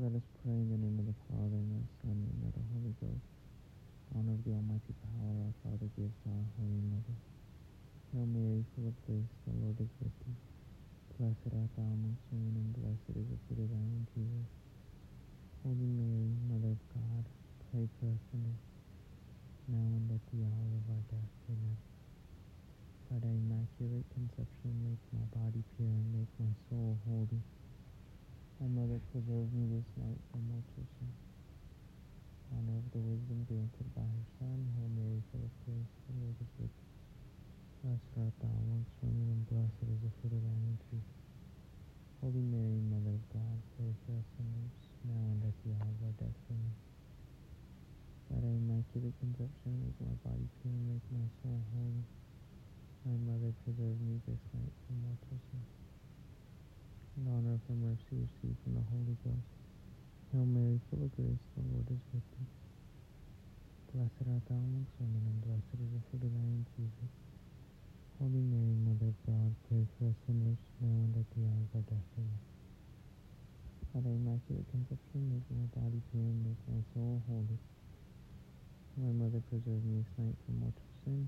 Let 0.00 0.16
us 0.16 0.24
pray 0.40 0.56
in 0.56 0.72
the 0.72 0.80
name 0.80 0.96
of 0.96 1.04
the 1.04 1.18
Father, 1.28 1.60
and 1.60 1.76
the 1.76 1.84
Son, 2.00 2.16
and 2.16 2.40
the 2.56 2.64
Holy 2.72 2.96
Ghost. 3.04 3.20
Honor 4.16 4.32
of 4.32 4.40
the 4.48 4.56
Almighty 4.56 4.96
power 4.96 5.44
our 5.44 5.52
Father 5.60 5.92
gives 5.92 6.16
to 6.24 6.32
our 6.32 6.48
Holy 6.56 6.80
Mother. 6.88 7.16
Hail 8.08 8.24
Mary, 8.24 8.64
full 8.72 8.88
of 8.88 8.96
grace, 9.04 9.28
the 9.44 9.52
Lord 9.60 9.76
is 9.76 9.92
with 10.00 10.16
thee. 10.24 10.40
Blessed 11.20 11.52
art 11.52 11.68
thou 11.76 11.84
amongst 11.84 12.24
women, 12.32 12.56
and 12.56 12.72
blessed 12.80 13.12
is 13.12 13.28
the 13.28 13.36
fruit 13.44 13.60
of 13.60 13.68
thy 13.68 13.76
womb, 13.76 14.08
Jesus. 14.16 14.48
Holy 15.68 15.84
Mary, 15.84 16.32
Mother 16.48 16.72
of 16.72 16.82
God, 16.96 17.24
pray 17.68 17.84
for 18.00 18.08
us 18.08 18.24
sinners, 18.32 18.62
now 19.68 19.84
and 19.84 20.08
at 20.16 20.24
the 20.32 20.48
hour 20.48 20.70
of 20.80 20.84
our 20.96 21.04
death. 21.12 21.32
Amen. 21.52 21.76
By 23.12 23.20
thy 23.20 23.36
immaculate 23.36 24.08
this 29.80 29.96
night 29.96 30.20
from 30.28 30.44
mortal 30.44 30.84
sin. 31.00 31.08
Honor 32.52 32.76
of 32.84 32.84
the 32.92 33.00
wisdom 33.00 33.48
granted 33.48 33.88
by 33.96 34.04
her 34.04 34.24
Son, 34.36 34.60
Hail 34.76 34.92
Mary, 34.92 35.24
full 35.32 35.40
of 35.40 35.54
grace, 35.64 35.88
the 36.04 36.20
Lord 36.20 36.36
is 36.36 36.52
with 36.60 36.68
thee. 36.68 36.92
Blessed 37.80 38.12
art 38.20 38.36
thou 38.44 38.52
amongst 38.60 38.92
women, 39.00 39.40
and 39.40 39.48
blessed 39.48 39.88
is 39.88 40.04
the 40.04 40.12
fruit 40.20 40.36
of 40.36 40.44
thy 40.44 40.52
womb. 40.52 41.00
Holy 42.20 42.44
Mary, 42.44 42.76
Mother 42.92 43.16
of 43.16 43.24
God, 43.32 43.56
pray 43.80 43.88
for 44.04 44.20
us 44.20 44.28
sinners, 44.36 44.76
now 45.08 45.24
and 45.32 45.48
at 45.48 45.56
the 45.64 45.72
hour 45.80 45.88
of 45.88 46.12
our 46.12 46.16
death. 46.20 46.40
Amen. 46.52 46.76
By 48.28 48.36
thy 48.36 48.52
immaculate 48.52 49.16
conception, 49.16 49.80
make 49.80 49.96
my 49.96 50.12
body 50.28 50.44
pure, 50.60 50.76
and 50.76 50.92
make 50.92 51.06
my 51.08 51.24
soul 51.40 51.56
holy. 51.72 52.04
My 53.08 53.16
mother, 53.32 53.56
preserve 53.64 53.96
me 54.04 54.20
this 54.28 54.44
night 54.52 54.76
from 54.84 55.08
mortal 55.08 55.40
sin 55.48 55.64
in 57.20 57.28
honor 57.28 57.54
of 57.54 57.60
her 57.68 57.74
mercy 57.74 58.16
received 58.16 58.56
from 58.64 58.74
the 58.74 58.84
Holy 58.88 59.16
Ghost. 59.24 59.59
Hail 60.30 60.46
Mary, 60.46 60.78
full 60.86 61.02
of 61.02 61.10
grace, 61.18 61.42
the 61.58 61.62
Lord 61.74 61.90
is 61.90 61.98
with 62.14 62.22
thee. 62.38 62.46
Blessed 63.90 64.30
art 64.30 64.46
thou 64.46 64.62
amongst 64.62 64.94
women, 65.02 65.26
and 65.26 65.42
blessed 65.42 65.74
is 65.74 65.90
the 65.90 66.02
fruit 66.06 66.22
of 66.22 66.30
thy 66.30 66.46
womb, 66.46 66.62
Jesus. 66.78 67.10
Holy 68.22 68.38
Mary, 68.46 68.78
Mother 68.86 69.10
of 69.10 69.18
God, 69.26 69.50
pray 69.66 69.82
for 69.98 70.06
us 70.06 70.14
sinners, 70.30 70.62
now 70.78 71.02
and 71.02 71.18
at 71.18 71.26
the 71.34 71.42
hour 71.50 71.66
of 71.66 71.82
our 71.82 71.86
death. 71.90 72.08
Amen. 72.14 72.38
By 73.90 74.06
immaculate 74.06 74.70
conception, 74.70 75.34
make 75.34 75.42
my 75.50 75.66
body 75.74 75.98
pure, 76.14 76.22
and 76.22 76.46
make 76.46 76.62
my 76.70 76.78
soul 76.94 77.18
holy. 77.26 77.58
My 78.94 79.10
Mother, 79.10 79.42
preserve 79.50 79.82
me 79.82 80.06
this 80.06 80.14
night 80.14 80.38
from 80.46 80.62
mortal 80.62 80.86
sin. 81.02 81.26